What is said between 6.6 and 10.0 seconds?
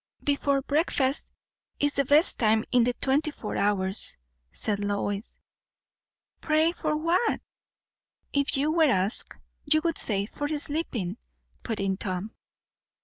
for what?" "If you were asked, you would